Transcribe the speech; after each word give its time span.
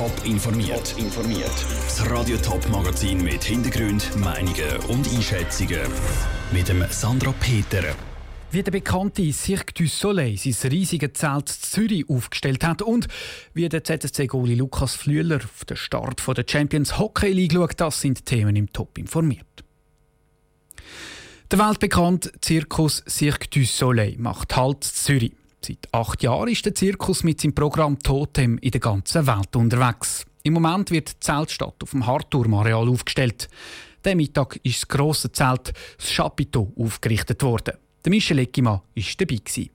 Top 0.00 0.24
informiert. 0.24 0.94
informiert. 0.96 1.52
Das 1.84 2.10
Radio 2.10 2.38
Top 2.38 2.66
Magazin 2.70 3.22
mit 3.22 3.44
Hintergrund, 3.44 4.16
Meinungen 4.16 4.78
und 4.88 5.06
Einschätzungen 5.06 5.82
mit 6.52 6.70
dem 6.70 6.82
Sandra 6.88 7.34
Peter. 7.38 7.82
Wie 8.50 8.62
der 8.62 8.70
bekannte 8.70 9.30
Cirque 9.30 9.74
du 9.74 9.86
Soleil 9.86 10.38
sein 10.38 10.70
riesiges 10.70 11.12
Zelt 11.12 11.50
in 11.50 11.54
Zürich 11.60 12.08
aufgestellt 12.08 12.64
hat 12.64 12.80
und 12.80 13.08
wie 13.52 13.68
der 13.68 13.84
ZSC-Goalie 13.84 14.54
Lukas 14.54 14.94
Flüeler 14.94 15.36
auf 15.36 15.66
den 15.66 15.76
Start 15.76 16.26
der 16.26 16.46
Champions 16.48 16.98
Hockey 16.98 17.34
League 17.34 17.52
schaut, 17.52 17.78
das 17.78 18.00
sind 18.00 18.24
Themen 18.24 18.56
im 18.56 18.72
Top 18.72 18.96
informiert. 18.96 19.44
Der 21.50 21.58
weltbekannte 21.58 22.32
Zirkus 22.40 23.04
Cirque 23.06 23.50
du 23.50 23.66
Soleil 23.66 24.16
macht 24.16 24.56
Halt 24.56 24.82
in 24.82 24.94
Zürich. 24.94 25.32
Seit 25.62 25.88
acht 25.92 26.22
Jahren 26.22 26.48
ist 26.48 26.64
der 26.64 26.74
Zirkus 26.74 27.22
mit 27.22 27.40
seinem 27.40 27.54
Programm 27.54 27.98
Totem 27.98 28.56
in 28.58 28.70
der 28.70 28.80
ganzen 28.80 29.26
Welt 29.26 29.54
unterwegs. 29.54 30.24
Im 30.42 30.54
Moment 30.54 30.90
wird 30.90 31.10
die 31.10 31.20
Zeltstadt 31.20 31.82
auf 31.82 31.90
dem 31.90 32.06
Hartturmareal 32.06 32.88
aufgestellt. 32.88 33.48
Der 34.02 34.16
Mittag 34.16 34.58
ist 34.62 34.82
das 34.82 34.88
grosse 34.88 35.30
Zelt, 35.30 35.74
das 35.98 36.10
Chapiteau, 36.10 36.72
aufgerichtet 36.78 37.42
worden. 37.42 37.74
Der 38.02 38.10
Michel 38.10 38.38
Eckimann 38.38 38.80
war 38.94 39.04
dabei. 39.18 39.70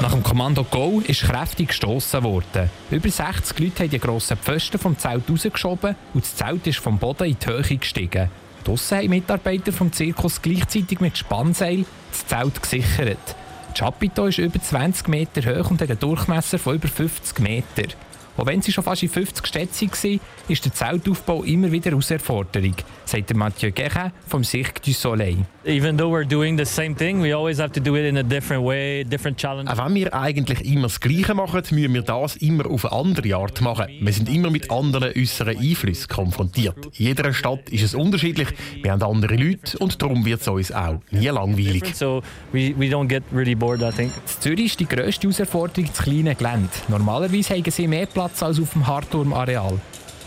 Nach 0.00 0.12
dem 0.12 0.22
Kommando 0.22 0.64
Go 0.64 1.02
ist 1.06 1.22
kräftig 1.22 1.68
gestossen 1.68 2.22
worden. 2.24 2.70
Über 2.90 3.10
60 3.10 3.58
Leute 3.58 3.82
haben 3.82 3.90
die 3.90 3.98
grossen 3.98 4.38
Pfosten 4.38 4.78
vom 4.78 4.98
Zelt 4.98 5.28
rausgeschoben 5.28 5.94
und 6.14 6.24
das 6.24 6.34
Zelt 6.34 6.66
ist 6.66 6.78
vom 6.78 6.98
Boden 6.98 7.28
in 7.28 7.36
die 7.38 7.46
Höhe 7.46 7.76
gestiegen. 7.76 8.30
Draussen 8.64 8.98
haben 8.98 9.08
Mitarbeiter 9.10 9.72
vom 9.72 9.92
Zirkus 9.92 10.40
gleichzeitig 10.42 11.00
mit 11.00 11.18
Spannseil 11.18 11.84
das 12.10 12.26
Zelt 12.26 12.62
gesichert. 12.62 13.36
Das 13.68 13.78
Chapiteau 13.78 14.26
ist 14.26 14.38
über 14.38 14.60
20 14.60 15.08
Meter 15.08 15.42
hoch 15.42 15.70
und 15.70 15.80
hat 15.80 15.90
einen 15.90 15.98
Durchmesser 15.98 16.58
von 16.58 16.74
über 16.74 16.88
50 16.88 17.40
Metern. 17.40 17.92
Auch 18.36 18.46
wenn 18.46 18.62
sie 18.62 18.72
schon 18.72 18.84
fast 18.84 19.02
in 19.02 19.08
50 19.10 19.46
Städten 19.46 19.90
waren, 19.90 20.20
ist 20.48 20.64
der 20.64 20.72
Zeltaufbau 20.72 21.42
immer 21.42 21.70
wieder 21.70 21.92
eine 21.92 22.00
Herausforderung, 22.00 22.74
sagt 23.04 23.34
Mathieu 23.34 23.70
Guérin 23.70 24.10
vom 24.26 24.42
Cirque 24.42 24.80
du 24.82 24.92
Soleil. 24.92 25.36
Even 25.64 25.96
though 25.96 26.10
we're 26.10 26.26
doing 26.26 26.56
the 26.56 26.64
same 26.64 26.94
thing, 26.94 27.22
we 27.22 27.34
always 27.34 27.60
have 27.60 27.72
to 27.72 27.80
do 27.80 27.94
it 27.94 28.04
in 28.06 28.16
a 28.16 28.22
different 28.22 28.64
way, 28.64 29.04
different 29.04 29.36
challenge. 29.36 29.70
Auch 29.70 29.84
wenn 29.84 29.94
wir 29.94 30.14
eigentlich 30.14 30.64
immer 30.64 30.84
das 30.84 30.98
Gleiche 30.98 31.34
machen, 31.34 31.62
müssen 31.70 31.94
wir 31.94 32.02
das 32.02 32.36
immer 32.36 32.66
auf 32.66 32.84
eine 32.84 33.00
andere 33.00 33.36
Art 33.36 33.60
machen. 33.60 33.86
Wir 34.00 34.12
sind 34.12 34.28
immer 34.28 34.50
mit 34.50 34.70
anderen 34.70 35.12
äußeren 35.16 35.56
Einflüssen 35.56 36.08
konfrontiert. 36.08 36.86
In 36.86 37.06
jeder 37.06 37.32
Stadt 37.32 37.68
ist 37.70 37.82
es 37.82 37.94
unterschiedlich, 37.94 38.48
wir 38.82 38.92
haben 38.92 39.02
andere 39.02 39.36
Leute 39.36 39.78
und 39.78 40.00
darum 40.00 40.24
wird 40.24 40.40
es 40.40 40.48
uns 40.48 40.72
auch 40.72 41.00
nie 41.10 41.28
langweilig. 41.28 41.94
So 41.94 42.22
we, 42.52 42.74
we 42.78 42.86
don't 42.86 43.08
get 43.08 43.22
really 43.32 43.54
bored, 43.54 43.82
I 43.82 43.90
think. 43.90 44.10
In 44.10 44.40
Zürich 44.40 44.66
ist 44.66 44.80
die 44.80 44.86
grösste 44.86 45.28
Herausforderung 45.28 45.88
das 45.88 46.02
kleine 46.02 46.34
Gelände. 46.34 46.70
Normalerweise 46.88 47.54
haben 47.54 47.70
sie 47.70 47.86
mehr 47.86 48.06
Platz 48.06 48.21
als 48.22 48.42
auf 48.42 48.72
dem 48.72 48.86
Hartturmareal. 48.86 49.78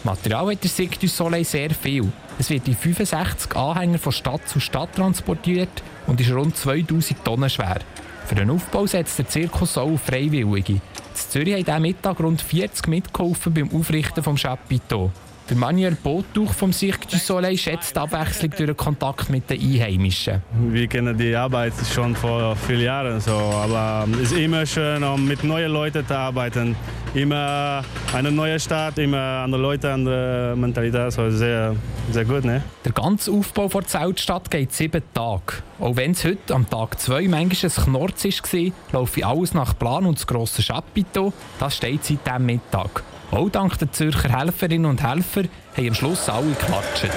Material 0.04 0.52
hat 0.52 0.64
der 0.64 0.88
du 0.88 1.08
Soleil 1.08 1.44
sehr 1.44 1.72
viel. 1.72 2.12
Es 2.38 2.50
wird 2.50 2.68
in 2.68 2.76
65 2.76 3.56
Anhänger 3.56 3.98
von 3.98 4.12
Stadt 4.12 4.48
zu 4.48 4.60
Stadt 4.60 4.94
transportiert 4.94 5.82
und 6.06 6.20
ist 6.20 6.32
rund 6.32 6.56
2000 6.56 7.24
Tonnen 7.24 7.50
schwer. 7.50 7.80
Für 8.26 8.36
den 8.36 8.50
Aufbau 8.50 8.86
setzt 8.86 9.18
der 9.20 9.28
Zirkus 9.28 9.78
auch 9.78 9.98
Freiwillige. 9.98 10.74
In 10.74 10.82
Zürich 11.14 11.54
haben 11.54 11.64
diesen 11.64 11.82
Mittag 11.82 12.20
rund 12.20 12.42
40 12.42 12.88
mitgeholfen 12.88 13.54
beim 13.54 13.72
Aufrichten 13.72 14.24
des 14.24 14.42
Chapiteau. 14.42 15.12
Der 15.48 15.58
Manuel 15.58 15.96
Botuch 15.96 16.54
vom 16.54 16.74
Cirque 16.74 17.08
du 17.08 17.18
Soleil 17.18 17.56
schätzt 17.56 17.96
die 17.96 18.00
Abwechslung 18.00 18.50
durch 18.50 18.66
den 18.66 18.76
Kontakt 18.76 19.30
mit 19.30 19.48
den 19.48 19.62
Einheimischen. 19.62 20.42
Wir 20.72 20.88
kennen 20.88 21.16
die 21.16 21.36
Arbeit 21.36 21.74
schon 21.94 22.16
vor 22.16 22.56
vielen 22.56 22.82
Jahren, 22.82 23.22
so, 23.22 23.32
aber 23.32 24.08
es 24.14 24.32
ist 24.32 24.40
immer 24.40 24.66
schön, 24.66 25.04
um 25.04 25.28
mit 25.28 25.44
neuen 25.44 25.72
Leuten 25.72 26.06
zu 26.06 26.18
arbeiten. 26.18 26.76
Immer 27.16 27.82
eine 28.14 28.30
neue 28.30 28.60
Stadt, 28.60 28.98
immer 28.98 29.44
andere 29.46 29.62
Leute, 29.62 29.90
andere 29.90 30.54
Mentalität, 30.58 31.14
so 31.14 31.30
sehr, 31.30 31.74
sehr 32.12 32.26
gut. 32.26 32.44
Ne? 32.44 32.62
Der 32.84 32.92
ganze 32.92 33.32
Aufbau 33.32 33.70
der 33.70 33.88
Zeltstadt 33.88 34.52
geht 34.52 34.74
sieben 34.74 35.02
Tage. 35.14 35.64
Auch 35.80 35.96
wenn 35.96 36.12
es 36.12 36.26
heute 36.26 36.54
am 36.54 36.70
Tag 36.70 37.00
zwei 37.00 37.26
manchmal 37.30 37.72
ein 37.72 37.86
Knorz 37.86 38.26
war, 38.26 38.72
laufe 38.92 39.26
alles 39.26 39.54
nach 39.54 39.80
Plan 39.80 40.06
und 40.06 40.18
das 40.18 40.28
grosse 40.28 40.62
Chapiteau, 40.62 41.32
das 41.58 41.78
steht 41.78 42.04
seit 42.04 42.28
diesem 42.28 42.46
Mittag. 42.46 43.02
Auch 43.32 43.50
dank 43.50 43.80
der 43.80 43.94
Zürcher 43.94 44.38
Helferinnen 44.38 44.86
und 44.86 45.02
Helfer 45.02 45.44
haben 45.78 45.88
am 45.88 45.94
Schluss 45.94 46.28
alle 46.28 46.48
geklatscht. 46.48 47.12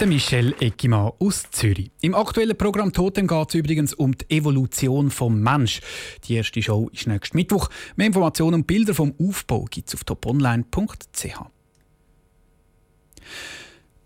Der 0.00 0.06
Michel 0.06 0.54
Eckimann 0.60 1.10
aus 1.18 1.50
Zürich. 1.50 1.90
Im 2.02 2.14
aktuellen 2.14 2.56
Programm 2.56 2.92
Totem 2.92 3.26
geht 3.26 3.48
es 3.48 3.54
übrigens 3.56 3.94
um 3.94 4.16
die 4.16 4.30
Evolution 4.30 5.10
vom 5.10 5.40
Mensch. 5.40 5.80
Die 6.22 6.34
erste 6.34 6.62
Show 6.62 6.88
ist 6.92 7.08
nächsten 7.08 7.36
Mittwoch. 7.36 7.68
Mehr 7.96 8.06
Informationen 8.06 8.54
und 8.54 8.66
Bilder 8.68 8.94
vom 8.94 9.12
Aufbau 9.20 9.64
gibt 9.68 9.88
es 9.88 9.94
auf 9.94 10.04
toponline.ch. 10.04 11.40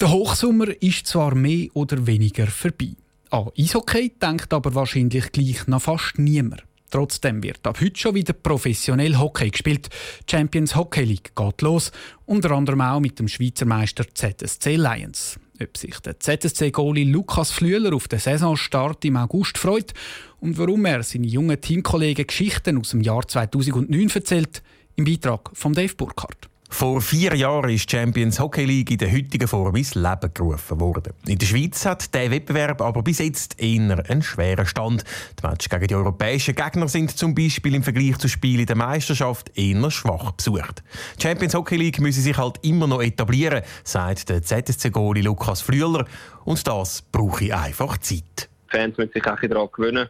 Der 0.00 0.10
Hochsommer 0.10 0.82
ist 0.82 1.08
zwar 1.08 1.34
mehr 1.34 1.68
oder 1.74 2.06
weniger 2.06 2.46
vorbei. 2.46 2.96
An 3.28 3.50
Eishockey 3.58 4.14
denkt 4.18 4.54
aber 4.54 4.74
wahrscheinlich 4.74 5.30
gleich 5.30 5.66
noch 5.66 5.82
fast 5.82 6.18
niemand. 6.18 6.64
Trotzdem 6.90 7.42
wird 7.42 7.66
ab 7.66 7.78
heute 7.82 8.00
schon 8.00 8.14
wieder 8.14 8.32
professionell 8.32 9.18
Hockey 9.18 9.50
gespielt. 9.50 9.90
Champions 10.30 10.74
Hockey 10.74 11.04
League 11.04 11.36
geht 11.36 11.60
los, 11.60 11.92
unter 12.24 12.52
anderem 12.52 12.80
auch 12.80 13.00
mit 13.00 13.18
dem 13.18 13.28
Schweizer 13.28 13.66
Meister 13.66 14.06
ZSC 14.14 14.76
Lions. 14.76 15.38
Ob 15.62 15.76
sich 15.76 15.98
der 16.00 16.18
ZSC-Goalie 16.18 17.04
Lukas 17.04 17.52
Flüeler 17.52 17.94
auf 17.94 18.08
den 18.08 18.18
Saisonstart 18.18 19.04
im 19.04 19.16
August 19.16 19.58
freut 19.58 19.92
und 20.40 20.58
warum 20.58 20.84
er 20.86 21.02
seine 21.02 21.26
jungen 21.26 21.60
Teamkollegen 21.60 22.26
Geschichten 22.26 22.78
aus 22.78 22.90
dem 22.90 23.02
Jahr 23.02 23.26
2009 23.26 24.10
erzählt, 24.14 24.62
im 24.96 25.04
Beitrag 25.04 25.50
von 25.54 25.72
Dave 25.72 25.94
Burkhardt. 25.94 26.51
Vor 26.72 27.02
vier 27.02 27.36
Jahren 27.36 27.68
ist 27.70 27.92
die 27.92 27.96
Champions 27.96 28.40
Hockey 28.40 28.64
League 28.64 28.90
in 28.90 28.96
der 28.96 29.12
heutigen 29.12 29.46
Form 29.46 29.76
ins 29.76 29.94
Leben 29.94 30.32
gerufen 30.32 30.80
worden. 30.80 31.12
In 31.26 31.38
der 31.38 31.46
Schweiz 31.46 31.84
hat 31.84 32.12
der 32.14 32.30
Wettbewerb 32.30 32.80
aber 32.80 33.02
bis 33.02 33.18
jetzt 33.18 33.60
eher 33.62 34.02
einen 34.08 34.22
schweren 34.22 34.64
Stand. 34.66 35.04
Die 35.38 35.46
Matches 35.46 35.68
gegen 35.68 35.86
die 35.86 35.94
europäischen 35.94 36.54
Gegner 36.54 36.88
sind 36.88 37.16
zum 37.16 37.34
Beispiel 37.34 37.74
im 37.74 37.82
Vergleich 37.82 38.16
zu 38.16 38.26
Spielen 38.26 38.64
der 38.64 38.74
Meisterschaft 38.74 39.56
eher 39.56 39.90
schwach 39.90 40.32
besucht. 40.32 40.82
Die 41.18 41.22
Champions 41.22 41.54
Hockey 41.54 41.76
League 41.76 42.00
müsse 42.00 42.22
sich 42.22 42.36
halt 42.36 42.56
immer 42.62 42.86
noch 42.86 43.02
etablieren, 43.02 43.62
sagt 43.84 44.30
der 44.30 44.42
ZSC-Goalie 44.42 45.22
Lukas 45.22 45.60
Flüeler. 45.60 46.06
Und 46.44 46.66
das 46.66 47.02
brauche 47.02 47.44
ich 47.44 47.54
einfach 47.54 47.98
Zeit. 47.98 48.48
Fans 48.68 48.96
müssen 48.96 49.12
sich 49.12 49.26
auch 49.26 49.38
daran 49.38 49.68
gewöhnen, 49.72 50.08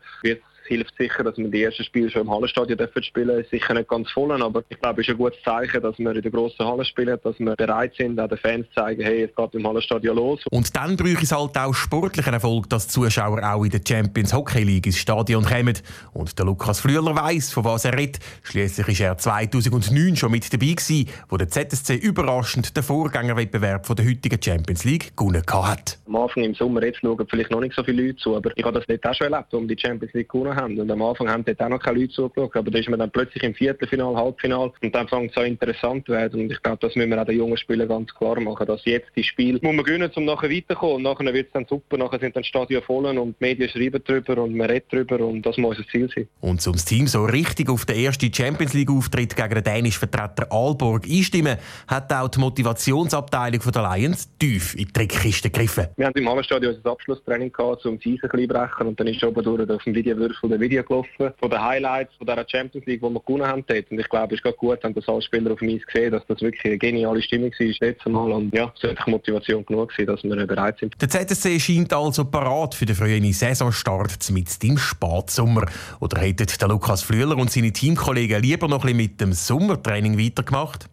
hilft 0.66 0.94
sicher, 0.98 1.24
dass 1.24 1.36
wir 1.36 1.48
die 1.48 1.62
ersten 1.62 1.84
Spiele 1.84 2.10
schon 2.10 2.22
im 2.22 2.30
Hallenstadion 2.30 2.78
dürfen 2.78 3.02
spielen 3.02 3.28
dürfen. 3.28 3.50
Sicher 3.50 3.74
nicht 3.74 3.88
ganz 3.88 4.10
voll, 4.10 4.30
aber 4.42 4.64
ich 4.68 4.80
glaube, 4.80 5.00
es 5.00 5.08
ist 5.08 5.14
ein 5.14 5.18
gutes 5.18 5.42
Zeichen, 5.42 5.82
dass 5.82 5.98
wir 5.98 6.10
in 6.14 6.22
der 6.22 6.30
grossen 6.30 6.66
Halle 6.66 6.84
spielen, 6.84 7.18
dass 7.22 7.38
wir 7.38 7.56
bereit 7.56 7.94
sind, 7.96 8.18
auch 8.20 8.28
den 8.28 8.38
Fans 8.38 8.66
zu 8.68 8.74
zeigen, 8.74 9.02
hey, 9.02 9.22
es 9.24 9.34
geht 9.34 9.54
im 9.54 9.66
Hallenstadion 9.66 10.16
los. 10.16 10.40
Und 10.50 10.74
dann 10.76 10.96
bräuchte 10.96 11.24
es 11.24 11.32
halt 11.32 11.56
auch 11.58 11.74
sportlichen 11.74 12.32
Erfolg, 12.32 12.68
dass 12.68 12.86
die 12.86 12.92
Zuschauer 12.92 13.42
auch 13.42 13.64
in 13.64 13.70
der 13.70 13.80
Champions 13.86 14.32
Hockey 14.32 14.62
League 14.62 14.86
ins 14.86 14.98
Stadion 14.98 15.44
kommen. 15.44 15.78
Und 16.12 16.38
der 16.38 16.46
Lukas 16.46 16.80
Flüeler 16.80 17.14
weiss, 17.14 17.52
von 17.52 17.64
was 17.64 17.84
er 17.84 17.96
redet. 17.96 18.18
Schließlich 18.42 19.00
war 19.00 19.06
er 19.06 19.18
2009 19.18 20.16
schon 20.16 20.30
mit 20.30 20.52
dabei 20.52 20.66
gewesen, 20.66 21.08
wo 21.28 21.36
der 21.36 21.48
ZSC 21.48 21.94
überraschend 21.96 22.76
den 22.76 22.82
Vorgängerwettbewerb 22.82 23.86
von 23.86 23.96
der 23.96 24.06
heutigen 24.06 24.40
Champions 24.42 24.84
League 24.84 25.16
gewonnen 25.16 25.42
hat. 25.50 25.98
Am 26.06 26.16
Anfang 26.16 26.44
im 26.44 26.54
Sommer 26.54 26.82
jetzt 26.84 27.00
schauen 27.00 27.26
vielleicht 27.28 27.50
noch 27.50 27.60
nicht 27.60 27.74
so 27.74 27.82
viele 27.82 28.02
Leute 28.02 28.16
zu, 28.16 28.36
aber 28.36 28.50
ich 28.56 28.64
habe 28.64 28.78
das 28.78 28.88
nicht 28.88 29.04
auch 29.06 29.14
schon 29.14 29.32
erlebt, 29.32 29.54
um 29.54 29.68
die 29.68 29.76
Champions 29.78 30.12
League 30.14 30.28
gewonnen 30.28 30.51
haben. 30.54 30.78
Und 30.78 30.90
am 30.90 31.02
Anfang 31.02 31.28
haben 31.28 31.44
dort 31.44 31.60
auch 31.60 31.68
noch 31.68 31.80
keine 31.80 32.00
Leute 32.00 32.12
zugeschaut, 32.12 32.56
aber 32.56 32.70
da 32.70 32.78
ist 32.78 32.88
man 32.88 32.98
dann 32.98 33.10
plötzlich 33.10 33.42
im 33.42 33.54
Viertelfinal, 33.54 34.16
Halbfinal 34.16 34.72
und 34.82 34.94
dann 34.94 35.08
fängt 35.08 35.30
es 35.32 35.36
an 35.36 35.46
interessant 35.46 36.06
zu 36.06 36.12
werden. 36.12 36.40
Und 36.40 36.52
ich 36.52 36.62
glaube, 36.62 36.78
das 36.80 36.94
müssen 36.96 37.10
wir 37.10 37.20
auch 37.20 37.26
den 37.26 37.36
jungen 37.36 37.56
Spielern 37.56 37.88
ganz 37.88 38.14
klar 38.14 38.38
machen, 38.40 38.66
dass 38.66 38.84
jetzt 38.84 39.08
die 39.16 39.24
Spiel 39.24 39.58
muss 39.62 39.74
man 39.74 39.84
gewinnen, 39.84 40.10
um 40.14 40.24
nachher 40.24 40.50
weiterzukommen. 40.50 40.96
Und 40.96 41.02
nachher 41.02 41.34
wird 41.34 41.46
es 41.46 41.52
dann 41.52 41.66
super, 41.68 41.96
nachher 41.96 42.20
sind 42.20 42.36
dann 42.36 42.44
Stadion 42.44 42.82
voll 42.82 43.06
und 43.06 43.36
die 43.40 43.44
Medien 43.44 43.68
schreiben 43.68 44.02
darüber 44.04 44.42
und 44.42 44.56
man 44.56 44.68
redet 44.68 44.92
darüber 44.92 45.24
und 45.24 45.42
das 45.42 45.56
muss 45.56 45.78
unser 45.78 45.88
Ziel 45.88 46.10
sein. 46.14 46.28
Und 46.40 46.66
um 46.66 46.72
das 46.72 46.84
Team 46.84 47.06
so 47.06 47.24
richtig 47.24 47.68
auf 47.68 47.84
den 47.84 47.96
ersten 47.96 48.32
Champions 48.32 48.74
League 48.74 48.90
Auftritt 48.90 49.36
gegen 49.36 49.54
den 49.54 49.64
dänischen 49.64 49.98
Vertreter 49.98 50.46
Aalborg 50.50 51.04
einstimmen, 51.08 51.58
hat 51.86 52.12
auch 52.12 52.28
die 52.28 52.40
Motivationsabteilung 52.40 53.60
der 53.72 53.82
Lions 53.82 54.28
tief 54.38 54.74
in 54.74 54.86
die 54.86 54.92
Trickkiste 54.92 55.50
gegriffen. 55.50 55.88
Wir 55.96 56.06
haben 56.06 56.14
im 56.14 56.28
Hallenstadion 56.28 56.74
unser 56.74 56.90
Abschlusstraining 56.90 57.52
gehabt, 57.52 57.84
um 57.86 57.98
die 57.98 58.14
Eis 58.14 58.22
ein 58.22 58.30
bisschen 58.30 58.48
brechen 58.48 58.86
und 58.86 59.00
dann 59.00 59.06
ist 59.06 59.22
oben 59.24 59.42
durch 59.42 59.70
auf 59.70 59.84
dem 59.84 59.94
Videowürfel 59.94 60.41
der 60.50 60.60
Video 60.60 60.82
gelaufen 60.82 61.32
von 61.38 61.50
den 61.50 61.62
Highlights 61.62 62.14
von 62.16 62.26
dieser 62.26 62.44
Champions 62.48 62.86
League, 62.86 63.00
die 63.00 63.08
wir 63.08 63.20
gewonnen 63.20 63.46
haben 63.46 63.64
dort. 63.66 63.90
Und 63.90 63.98
ich 63.98 64.08
glaube, 64.08 64.34
es 64.34 64.44
ist 64.44 64.56
gut, 64.56 64.82
haben 64.82 64.94
das 64.94 65.08
alle 65.08 65.22
Spieler 65.22 65.52
auf 65.52 65.58
dem 65.58 65.70
Eis 65.70 65.86
gesehen, 65.86 66.12
dass 66.12 66.26
das 66.26 66.40
wirklich 66.40 66.64
eine 66.64 66.78
geniale 66.78 67.22
Stimmung 67.22 67.52
war 67.52 67.66
letztes 67.80 68.12
Mal. 68.12 68.32
Und 68.32 68.54
ja, 68.54 68.72
es 68.76 68.82
war 68.82 69.08
Motivation 69.08 69.64
genug, 69.64 69.90
gewesen, 69.90 70.06
dass 70.06 70.24
wir 70.24 70.46
bereit 70.46 70.78
sind. 70.78 70.94
Der 71.00 71.08
ZSC 71.08 71.58
scheint 71.60 71.92
also 71.92 72.24
parat 72.24 72.74
für 72.74 72.86
den 72.86 72.96
frühen 72.96 73.32
Saisonstart 73.32 74.30
mit 74.30 74.62
dem 74.62 74.78
Spatsommer. 74.78 75.66
Oder 76.00 76.20
hätten 76.20 76.46
der 76.60 76.68
Lukas 76.68 77.02
Flüeler 77.02 77.36
und 77.36 77.50
seine 77.50 77.72
Teamkollegen 77.72 78.42
lieber 78.42 78.68
noch 78.68 78.84
ein 78.84 78.96
bisschen 78.96 78.96
mit 78.96 79.20
dem 79.20 79.32
Sommertraining 79.32 80.18
weitergemacht? 80.18 80.88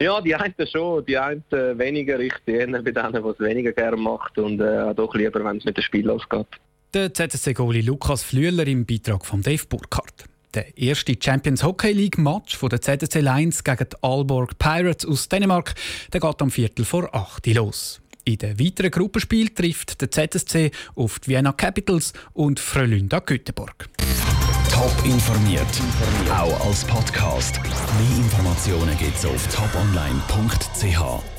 Ja, 0.00 0.20
die 0.20 0.34
einen 0.34 0.54
schon, 0.70 1.04
die 1.06 1.18
einen 1.18 1.42
weniger. 1.50 2.18
Ich 2.20 2.34
bin 2.44 2.72
bei 2.72 2.90
denen, 2.90 3.12
die 3.22 3.28
es 3.28 3.40
weniger 3.40 3.72
gerne 3.72 3.96
macht 3.96 4.38
und 4.38 4.60
äh, 4.60 4.94
doch 4.94 5.14
lieber, 5.14 5.44
wenn 5.44 5.58
es 5.58 5.64
mit 5.64 5.76
dem 5.76 5.82
Spiel 5.82 6.06
losgeht. 6.06 6.46
Der 6.94 7.12
ZSC-Goalie 7.12 7.82
Lukas 7.82 8.22
Flüeler 8.22 8.66
im 8.66 8.86
Beitrag 8.86 9.26
von 9.26 9.42
Dave 9.42 9.64
Burkhardt. 9.68 10.24
Der 10.54 10.78
erste 10.78 11.14
Champions 11.20 11.62
Hockey 11.62 11.92
League 11.92 12.16
Match 12.16 12.58
der 12.58 12.80
ZSC 12.80 13.20
Lions 13.20 13.62
gegen 13.62 13.86
die 13.90 13.96
Aalborg 14.02 14.56
Pirates 14.58 15.04
aus 15.04 15.28
Dänemark 15.28 15.74
der 16.12 16.20
geht 16.20 16.42
am 16.42 16.50
Viertel 16.50 16.84
vor 16.84 17.14
8 17.14 17.46
los. 17.48 18.00
In 18.24 18.38
den 18.38 18.58
weiteren 18.58 18.90
Gruppenspiel 18.90 19.50
trifft 19.50 20.00
der 20.00 20.10
ZSC 20.10 20.70
auf 20.94 21.18
die 21.18 21.28
Vienna 21.28 21.52
Capitals 21.52 22.12
und 22.32 22.58
Frölunda 22.58 23.18
Göteborg. 23.18 23.88
Top 24.72 24.94
informiert, 25.04 25.66
auch 26.30 26.66
als 26.66 26.84
Podcast. 26.84 27.60
Mehr 27.62 28.18
Informationen 28.18 28.96
gibt 28.98 29.16
es 29.16 29.26
auf 29.26 29.46
toponline.ch. 29.54 31.35